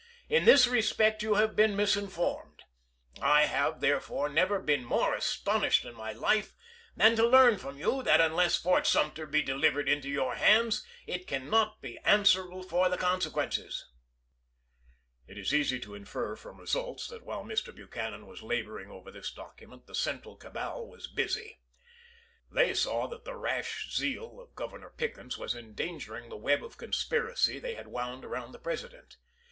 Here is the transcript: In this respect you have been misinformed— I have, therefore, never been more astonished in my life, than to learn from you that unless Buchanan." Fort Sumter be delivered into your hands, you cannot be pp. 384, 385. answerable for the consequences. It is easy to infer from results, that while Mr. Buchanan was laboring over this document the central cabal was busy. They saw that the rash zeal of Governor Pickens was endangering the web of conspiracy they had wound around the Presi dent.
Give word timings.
In 0.29 0.45
this 0.45 0.65
respect 0.65 1.21
you 1.21 1.35
have 1.35 1.55
been 1.55 1.75
misinformed— 1.75 2.63
I 3.37 3.45
have, 3.45 3.81
therefore, 3.81 4.29
never 4.29 4.57
been 4.59 4.83
more 4.83 5.13
astonished 5.13 5.85
in 5.85 5.93
my 5.93 6.11
life, 6.11 6.55
than 6.97 7.15
to 7.17 7.27
learn 7.27 7.59
from 7.59 7.77
you 7.77 8.01
that 8.01 8.19
unless 8.19 8.57
Buchanan." 8.57 8.63
Fort 8.77 8.87
Sumter 8.87 9.25
be 9.27 9.43
delivered 9.43 9.87
into 9.87 10.09
your 10.09 10.33
hands, 10.33 10.83
you 11.05 11.23
cannot 11.23 11.83
be 11.83 11.99
pp. 12.03 12.03
384, 12.03 12.13
385. 12.17 12.19
answerable 12.19 12.63
for 12.63 12.89
the 12.89 12.97
consequences. 12.97 13.85
It 15.27 15.37
is 15.37 15.53
easy 15.53 15.79
to 15.81 15.93
infer 15.93 16.35
from 16.35 16.59
results, 16.59 17.07
that 17.09 17.21
while 17.23 17.43
Mr. 17.43 17.71
Buchanan 17.71 18.25
was 18.25 18.41
laboring 18.41 18.89
over 18.89 19.11
this 19.11 19.29
document 19.31 19.85
the 19.85 19.93
central 19.93 20.35
cabal 20.35 20.87
was 20.87 21.05
busy. 21.05 21.59
They 22.51 22.73
saw 22.73 23.07
that 23.09 23.23
the 23.23 23.35
rash 23.35 23.95
zeal 23.95 24.39
of 24.39 24.55
Governor 24.55 24.89
Pickens 24.89 25.37
was 25.37 25.53
endangering 25.53 26.29
the 26.29 26.37
web 26.37 26.63
of 26.63 26.77
conspiracy 26.79 27.59
they 27.59 27.75
had 27.75 27.89
wound 27.89 28.25
around 28.25 28.53
the 28.53 28.59
Presi 28.59 28.89
dent. 28.89 29.17